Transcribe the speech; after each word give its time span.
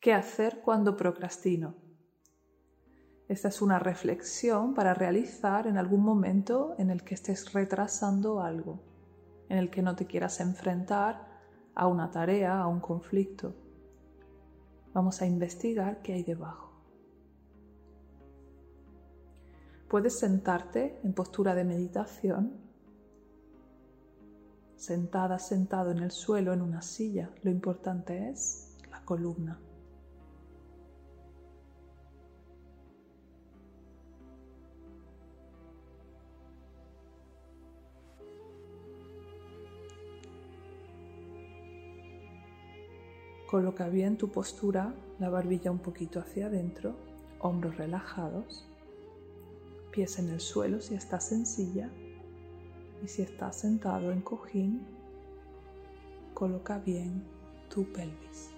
¿Qué 0.00 0.14
hacer 0.14 0.60
cuando 0.60 0.96
procrastino? 0.96 1.74
Esta 3.26 3.48
es 3.48 3.60
una 3.60 3.80
reflexión 3.80 4.72
para 4.72 4.94
realizar 4.94 5.66
en 5.66 5.76
algún 5.76 6.04
momento 6.04 6.76
en 6.78 6.90
el 6.90 7.02
que 7.02 7.14
estés 7.14 7.52
retrasando 7.52 8.40
algo, 8.40 8.80
en 9.48 9.58
el 9.58 9.70
que 9.70 9.82
no 9.82 9.96
te 9.96 10.06
quieras 10.06 10.38
enfrentar 10.38 11.26
a 11.74 11.88
una 11.88 12.12
tarea, 12.12 12.60
a 12.60 12.68
un 12.68 12.78
conflicto. 12.78 13.56
Vamos 14.94 15.20
a 15.20 15.26
investigar 15.26 16.00
qué 16.00 16.12
hay 16.12 16.22
debajo. 16.22 16.72
Puedes 19.88 20.16
sentarte 20.16 21.00
en 21.02 21.12
postura 21.12 21.56
de 21.56 21.64
meditación, 21.64 22.52
sentada, 24.76 25.40
sentado 25.40 25.90
en 25.90 25.98
el 25.98 26.12
suelo, 26.12 26.52
en 26.52 26.62
una 26.62 26.82
silla. 26.82 27.30
Lo 27.42 27.50
importante 27.50 28.30
es 28.30 28.76
la 28.92 29.04
columna. 29.04 29.58
Coloca 43.48 43.88
bien 43.88 44.18
tu 44.18 44.28
postura, 44.28 44.94
la 45.18 45.30
barbilla 45.30 45.70
un 45.70 45.78
poquito 45.78 46.20
hacia 46.20 46.48
adentro, 46.48 46.94
hombros 47.38 47.78
relajados, 47.78 48.68
pies 49.90 50.18
en 50.18 50.28
el 50.28 50.40
suelo 50.40 50.82
si 50.82 50.94
estás 50.94 51.32
en 51.32 51.46
silla 51.46 51.88
y 53.02 53.08
si 53.08 53.22
estás 53.22 53.58
sentado 53.58 54.12
en 54.12 54.20
cojín, 54.20 54.86
coloca 56.34 56.78
bien 56.78 57.24
tu 57.70 57.90
pelvis. 57.90 58.50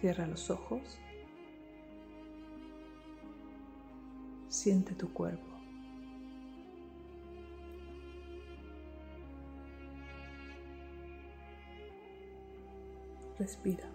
Cierra 0.00 0.26
los 0.26 0.48
ojos. 0.48 0.98
Siente 4.48 4.94
tu 4.94 5.12
cuerpo. 5.12 5.53
Respira. 13.38 13.90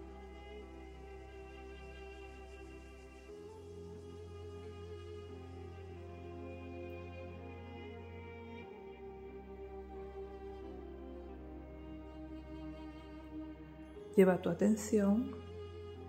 Lleva 14.16 14.42
tu 14.42 14.50
atención 14.50 15.30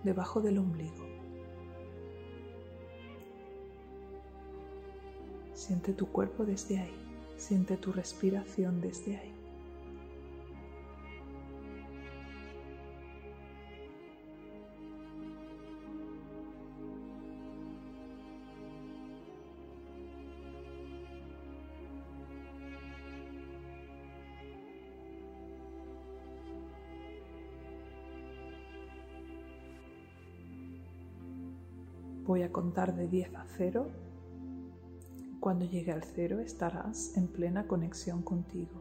debajo 0.04 0.42
del 0.42 0.58
ombligo. 0.58 1.06
Siente 5.54 5.94
tu 5.94 6.08
cuerpo 6.12 6.44
desde 6.44 6.80
ahí. 6.80 6.96
Siente 7.38 7.78
tu 7.78 7.94
respiración 7.94 8.82
desde 8.82 9.16
ahí. 9.16 9.31
Voy 32.32 32.44
a 32.44 32.52
contar 32.54 32.96
de 32.96 33.10
10 33.10 33.36
a 33.36 33.46
0. 33.58 33.90
Cuando 35.42 35.66
llegue 35.66 35.92
al 35.92 36.02
0 36.02 36.40
estarás 36.40 37.18
en 37.18 37.28
plena 37.28 37.68
conexión 37.68 38.22
contigo. 38.22 38.72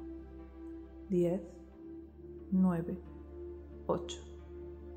10, 1.08 1.42
9, 2.52 2.96
8, 3.88 4.18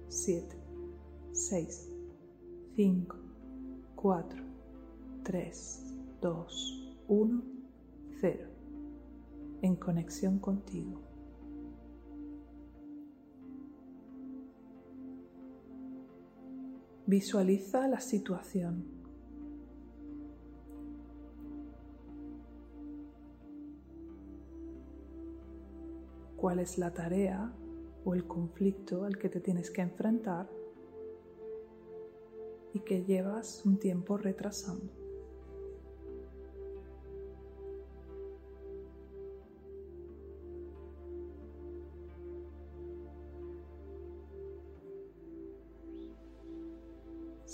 7, 0.08 0.56
6, 1.32 1.92
5, 2.76 3.18
4, 3.96 4.44
3, 5.24 5.84
2, 6.22 6.98
1, 7.08 7.44
0. 8.22 8.48
En 9.64 9.76
conexión 9.78 10.38
contigo. 10.38 11.02
Visualiza 17.06 17.88
la 17.90 18.00
situación. 18.00 18.86
¿Cuál 26.38 26.60
es 26.60 26.78
la 26.78 26.94
tarea 26.94 27.54
o 28.06 28.14
el 28.14 28.26
conflicto 28.26 29.04
al 29.04 29.18
que 29.18 29.28
te 29.28 29.42
tienes 29.42 29.70
que 29.70 29.82
enfrentar 29.82 30.50
y 32.74 32.80
que 32.80 33.04
llevas 33.04 33.66
un 33.66 33.78
tiempo 33.80 34.18
retrasando? 34.18 35.03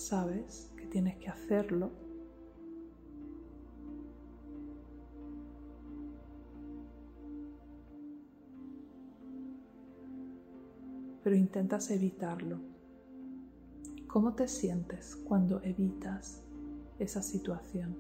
Sabes 0.10 0.72
que 0.76 0.88
tienes 0.88 1.18
que 1.18 1.30
hacerlo. 1.30 1.92
Pero 11.24 11.36
intentas 11.36 11.92
evitarlo. 11.92 12.58
¿Cómo 14.08 14.34
te 14.34 14.48
sientes 14.48 15.16
cuando 15.16 15.62
evitas 15.62 16.42
esa 16.98 17.22
situación? 17.22 17.96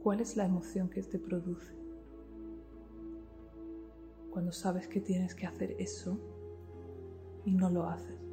¿Cuál 0.00 0.20
es 0.20 0.36
la 0.36 0.46
emoción 0.46 0.88
que 0.88 1.02
te 1.02 1.18
produce? 1.18 1.74
Cuando 4.30 4.52
sabes 4.52 4.86
que 4.86 5.00
tienes 5.00 5.34
que 5.34 5.46
hacer 5.46 5.74
eso 5.80 6.20
y 7.44 7.50
no 7.50 7.68
lo 7.68 7.88
haces. 7.88 8.23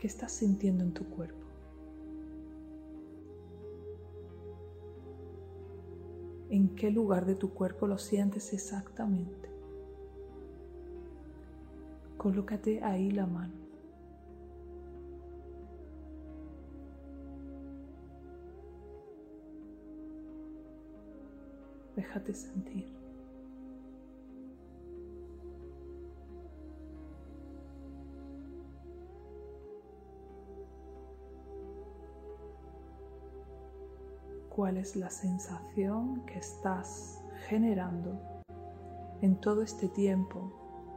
¿Qué 0.00 0.06
estás 0.06 0.32
sintiendo 0.32 0.82
en 0.82 0.94
tu 0.94 1.04
cuerpo? 1.04 1.46
¿En 6.48 6.74
qué 6.74 6.90
lugar 6.90 7.26
de 7.26 7.34
tu 7.34 7.52
cuerpo 7.52 7.86
lo 7.86 7.98
sientes 7.98 8.54
exactamente? 8.54 9.50
Colócate 12.16 12.82
ahí 12.82 13.10
la 13.10 13.26
mano. 13.26 13.52
Déjate 21.94 22.32
sentir. 22.32 22.86
Cuál 34.50 34.76
es 34.76 34.96
la 34.96 35.08
sensación 35.08 36.26
que 36.26 36.38
estás 36.38 37.22
generando 37.48 38.20
en 39.22 39.36
todo 39.40 39.62
este 39.62 39.88
tiempo 39.88 40.52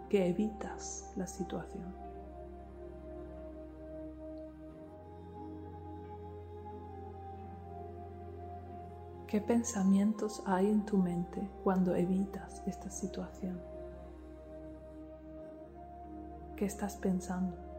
que 0.09 0.27
evitas 0.27 1.13
la 1.15 1.27
situación. 1.27 1.93
¿Qué 9.27 9.41
pensamientos 9.41 10.43
hay 10.45 10.69
en 10.69 10.85
tu 10.85 10.97
mente 10.97 11.49
cuando 11.63 11.95
evitas 11.95 12.61
esta 12.67 12.89
situación? 12.91 13.59
¿Qué 16.55 16.65
estás 16.65 16.97
pensando? 16.97 17.72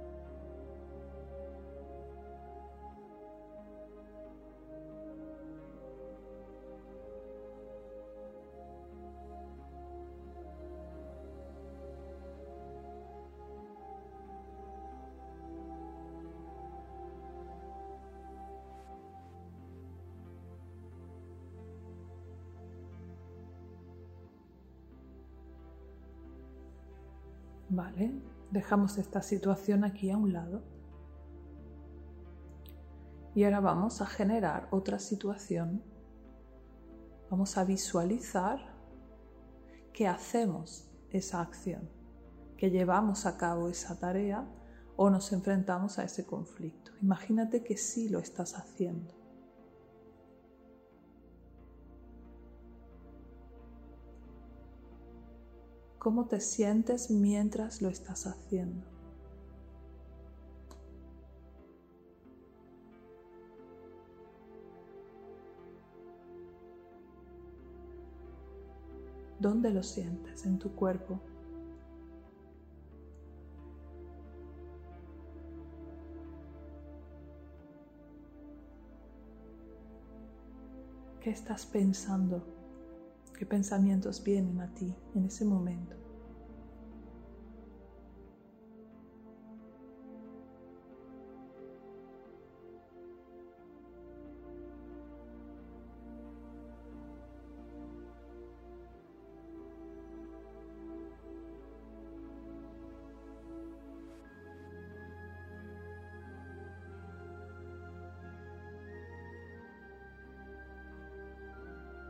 Vale, 27.74 28.12
dejamos 28.52 28.98
esta 28.98 29.20
situación 29.20 29.82
aquí 29.82 30.08
a 30.10 30.16
un 30.16 30.32
lado. 30.32 30.62
Y 33.34 33.42
ahora 33.42 33.58
vamos 33.58 34.00
a 34.00 34.06
generar 34.06 34.68
otra 34.70 35.00
situación. 35.00 35.82
Vamos 37.30 37.58
a 37.58 37.64
visualizar 37.64 38.60
que 39.92 40.06
hacemos 40.06 40.88
esa 41.10 41.40
acción, 41.40 41.88
que 42.56 42.70
llevamos 42.70 43.26
a 43.26 43.36
cabo 43.36 43.68
esa 43.68 43.98
tarea 43.98 44.46
o 44.96 45.10
nos 45.10 45.32
enfrentamos 45.32 45.98
a 45.98 46.04
ese 46.04 46.24
conflicto. 46.24 46.92
Imagínate 47.02 47.64
que 47.64 47.76
sí 47.76 48.08
lo 48.08 48.20
estás 48.20 48.56
haciendo. 48.56 49.23
¿Cómo 56.04 56.26
te 56.26 56.38
sientes 56.38 57.10
mientras 57.10 57.80
lo 57.80 57.88
estás 57.88 58.26
haciendo? 58.26 58.84
¿Dónde 69.38 69.70
lo 69.70 69.82
sientes 69.82 70.44
en 70.44 70.58
tu 70.58 70.74
cuerpo? 70.74 71.18
¿Qué 81.22 81.30
estás 81.30 81.64
pensando? 81.64 82.63
¿Qué 83.36 83.46
pensamientos 83.46 84.22
vienen 84.22 84.60
a 84.60 84.72
ti 84.74 84.96
en 85.14 85.26
ese 85.26 85.44
momento? 85.44 86.03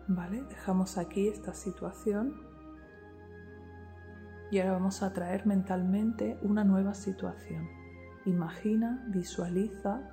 Vale, 0.06 0.42
dejamos 0.42 0.98
aquí 0.98 1.28
esta 1.28 1.54
situación 1.54 2.34
y 4.50 4.58
ahora 4.58 4.72
vamos 4.72 5.02
a 5.02 5.12
traer 5.12 5.46
mentalmente 5.46 6.38
una 6.42 6.62
nueva 6.62 6.94
situación. 6.94 7.66
Imagina, 8.26 9.02
visualiza 9.08 10.10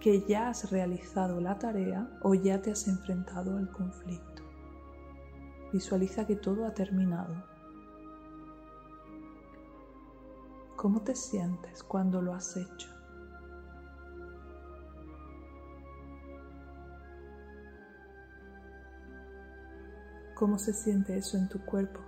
que 0.00 0.24
ya 0.26 0.48
has 0.48 0.70
realizado 0.70 1.40
la 1.40 1.58
tarea 1.58 2.08
o 2.22 2.34
ya 2.34 2.62
te 2.62 2.70
has 2.70 2.86
enfrentado 2.86 3.58
al 3.58 3.70
conflicto. 3.70 4.42
Visualiza 5.72 6.26
que 6.26 6.36
todo 6.36 6.66
ha 6.66 6.72
terminado. 6.72 7.34
¿Cómo 10.76 11.02
te 11.02 11.14
sientes 11.14 11.82
cuando 11.82 12.22
lo 12.22 12.32
has 12.32 12.56
hecho? 12.56 12.99
¿Cómo 20.40 20.58
se 20.58 20.72
siente 20.72 21.18
eso 21.18 21.36
en 21.36 21.50
tu 21.50 21.62
cuerpo? 21.66 22.00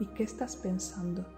¿Y 0.00 0.06
qué 0.14 0.22
estás 0.22 0.56
pensando? 0.56 1.37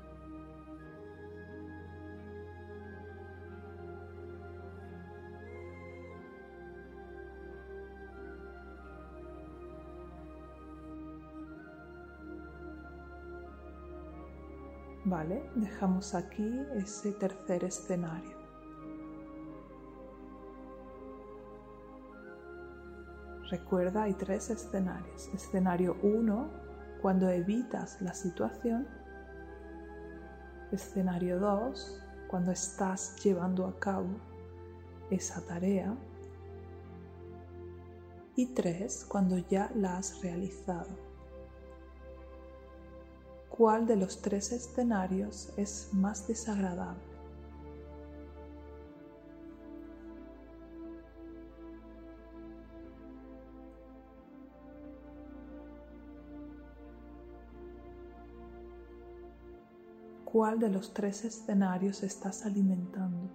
Vale, 15.04 15.50
dejamos 15.54 16.14
aquí 16.14 16.60
ese 16.74 17.12
tercer 17.12 17.64
escenario. 17.64 18.36
Recuerda, 23.50 24.02
hay 24.02 24.12
tres 24.12 24.50
escenarios. 24.50 25.28
Escenario 25.34 25.96
1, 26.02 26.50
cuando 27.00 27.30
evitas 27.30 28.00
la 28.02 28.12
situación. 28.12 28.86
Escenario 30.70 31.40
2, 31.40 32.02
cuando 32.28 32.52
estás 32.52 33.16
llevando 33.24 33.66
a 33.66 33.78
cabo 33.80 34.10
esa 35.10 35.40
tarea. 35.46 35.96
Y 38.36 38.54
3, 38.54 39.06
cuando 39.08 39.38
ya 39.38 39.70
la 39.74 39.96
has 39.96 40.22
realizado 40.22 41.09
cuál 43.60 43.86
de 43.86 43.94
los 43.94 44.22
tres 44.22 44.52
escenarios 44.52 45.52
es 45.58 45.90
más 45.92 46.26
desagradable. 46.26 47.02
¿Cuál 60.24 60.58
de 60.58 60.70
los 60.70 60.94
tres 60.94 61.26
escenarios 61.26 62.02
estás 62.02 62.46
alimentando? 62.46 63.28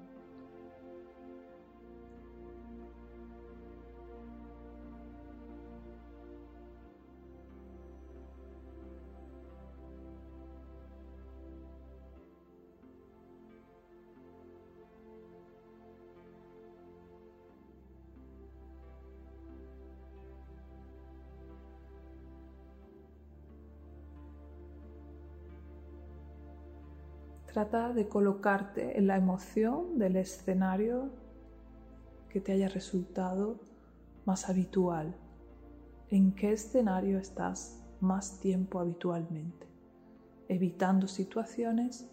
Trata 27.55 27.93
de 27.93 28.09
colocarte 28.09 28.97
en 28.97 29.07
la 29.07 29.15
emoción 29.15 29.97
del 29.97 30.17
escenario 30.17 31.09
que 32.27 32.41
te 32.41 32.51
haya 32.51 32.67
resultado 32.67 33.61
más 34.25 34.49
habitual. 34.49 35.15
¿En 36.09 36.33
qué 36.33 36.51
escenario 36.51 37.17
estás 37.17 37.81
más 38.01 38.41
tiempo 38.41 38.81
habitualmente? 38.81 39.67
Evitando 40.49 41.07
situaciones, 41.07 42.05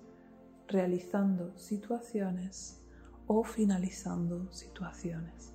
realizando 0.68 1.58
situaciones 1.58 2.80
o 3.26 3.42
finalizando 3.42 4.48
situaciones. 4.52 5.52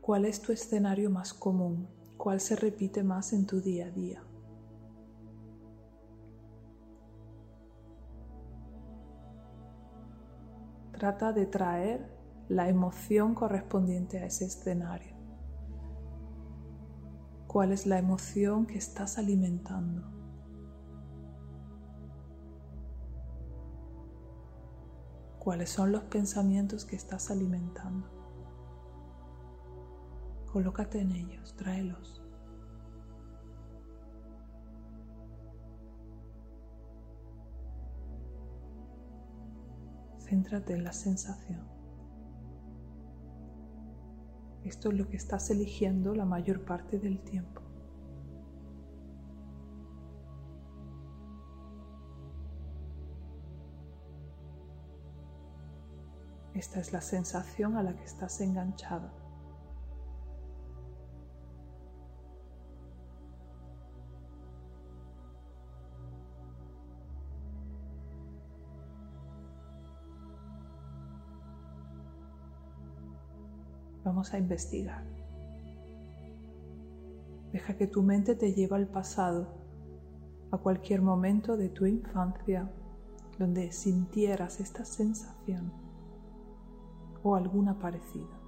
¿Cuál 0.00 0.24
es 0.24 0.42
tu 0.42 0.50
escenario 0.50 1.10
más 1.10 1.32
común? 1.32 1.86
¿Cuál 2.16 2.40
se 2.40 2.56
repite 2.56 3.04
más 3.04 3.32
en 3.32 3.46
tu 3.46 3.60
día 3.60 3.86
a 3.86 3.90
día? 3.92 4.27
Trata 10.98 11.32
de 11.32 11.46
traer 11.46 12.10
la 12.48 12.68
emoción 12.68 13.36
correspondiente 13.36 14.18
a 14.18 14.26
ese 14.26 14.46
escenario. 14.46 15.14
¿Cuál 17.46 17.70
es 17.70 17.86
la 17.86 18.00
emoción 18.00 18.66
que 18.66 18.78
estás 18.78 19.16
alimentando? 19.16 20.02
¿Cuáles 25.38 25.70
son 25.70 25.92
los 25.92 26.02
pensamientos 26.02 26.84
que 26.84 26.96
estás 26.96 27.30
alimentando? 27.30 28.08
Colócate 30.52 31.00
en 31.00 31.12
ellos, 31.12 31.54
tráelos. 31.54 32.17
Céntrate 40.28 40.74
en 40.74 40.84
la 40.84 40.92
sensación. 40.92 41.66
Esto 44.62 44.90
es 44.90 44.98
lo 44.98 45.08
que 45.08 45.16
estás 45.16 45.48
eligiendo 45.48 46.14
la 46.14 46.26
mayor 46.26 46.66
parte 46.66 46.98
del 46.98 47.18
tiempo. 47.22 47.62
Esta 56.52 56.80
es 56.80 56.92
la 56.92 57.00
sensación 57.00 57.78
a 57.78 57.82
la 57.82 57.96
que 57.96 58.04
estás 58.04 58.42
enganchada. 58.42 59.10
Vamos 74.18 74.34
a 74.34 74.38
investigar. 74.38 75.04
Deja 77.52 77.76
que 77.76 77.86
tu 77.86 78.02
mente 78.02 78.34
te 78.34 78.52
lleve 78.52 78.74
al 78.74 78.88
pasado, 78.88 79.46
a 80.50 80.58
cualquier 80.58 81.02
momento 81.02 81.56
de 81.56 81.68
tu 81.68 81.86
infancia 81.86 82.68
donde 83.38 83.70
sintieras 83.70 84.58
esta 84.58 84.84
sensación 84.84 85.72
o 87.22 87.36
alguna 87.36 87.78
parecida. 87.78 88.40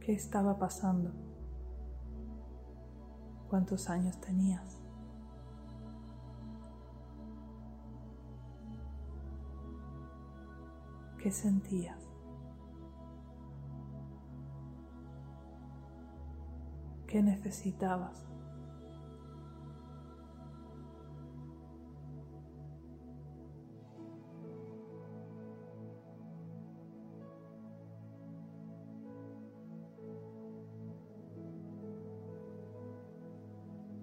¿Qué 0.00 0.14
estaba 0.14 0.58
pasando? 0.58 1.12
¿Cuántos 3.50 3.90
años 3.90 4.18
tenías? 4.22 4.85
¿Qué 11.26 11.32
sentías? 11.32 11.98
¿Qué 17.08 17.20
necesitabas? 17.20 18.24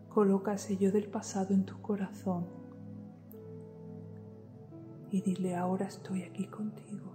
Coloca 0.10 0.56
ese 0.56 0.76
yo 0.76 0.92
del 0.92 1.10
pasado 1.10 1.54
en 1.54 1.64
tu 1.64 1.82
corazón 1.82 2.63
y 5.14 5.22
dile 5.22 5.56
ahora 5.56 5.86
estoy 5.86 6.24
aquí 6.24 6.48
contigo. 6.48 7.14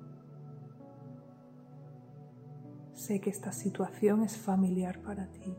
Sé 2.93 3.21
que 3.21 3.29
esta 3.29 3.51
situación 3.51 4.23
es 4.23 4.37
familiar 4.37 5.03
para 5.03 5.27
ti. 5.33 5.53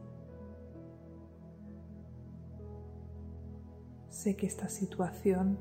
Sé 4.08 4.38
que 4.38 4.48
esta 4.48 4.70
situación 4.70 5.60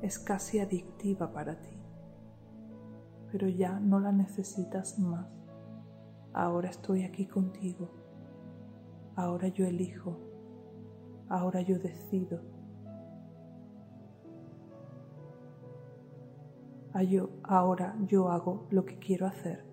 es 0.00 0.18
casi 0.18 0.60
adictiva 0.60 1.30
para 1.30 1.60
ti, 1.60 1.76
pero 3.30 3.48
ya 3.48 3.80
no 3.80 4.00
la 4.00 4.12
necesitas 4.12 4.98
más. 4.98 5.28
Ahora 6.32 6.70
estoy 6.70 7.04
aquí 7.04 7.26
contigo. 7.26 7.90
Ahora 9.14 9.48
yo 9.48 9.66
elijo. 9.66 10.18
Ahora 11.28 11.60
yo 11.60 11.78
decido. 11.78 12.61
Ahora 17.44 17.96
yo 18.06 18.28
hago 18.28 18.66
lo 18.70 18.84
que 18.84 18.98
quiero 18.98 19.26
hacer 19.26 19.72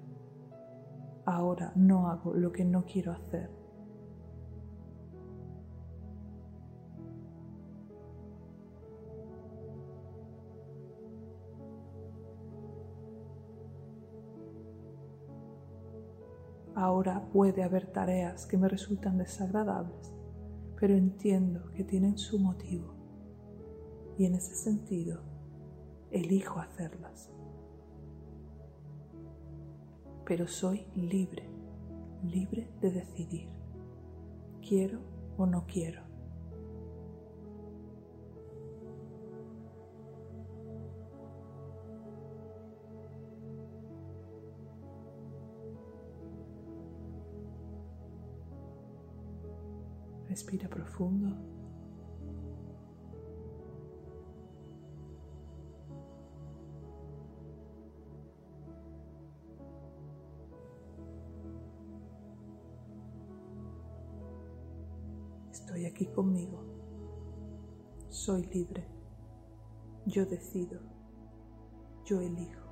ahora 1.29 1.71
no 1.75 2.09
hago 2.09 2.33
lo 2.33 2.51
que 2.51 2.65
no 2.65 2.85
quiero 2.85 3.11
hacer. 3.11 3.49
Ahora 16.75 17.27
puede 17.33 17.63
haber 17.63 17.87
tareas 17.87 18.45
que 18.45 18.57
me 18.57 18.69
resultan 18.69 19.17
desagradables, 19.17 20.13
pero 20.79 20.95
entiendo 20.95 21.69
que 21.73 21.83
tienen 21.83 22.17
su 22.17 22.39
motivo 22.39 22.95
y 24.17 24.25
en 24.25 24.35
ese 24.35 24.55
sentido 24.55 25.21
elijo 26.11 26.59
hacerlas 26.59 27.29
pero 30.29 30.47
soy 30.47 30.85
libre, 30.95 31.49
libre 32.21 32.69
de 32.81 32.91
decidir. 32.91 33.49
¿Quiero 34.61 34.99
o 35.39 35.47
no 35.47 35.65
quiero? 35.65 36.03
Respira 50.27 50.69
profundo. 50.69 51.58
Estoy 65.59 65.85
aquí 65.85 66.05
conmigo. 66.07 66.63
Soy 68.07 68.43
libre. 68.45 68.87
Yo 70.05 70.25
decido. 70.25 70.79
Yo 72.05 72.21
elijo. 72.21 72.68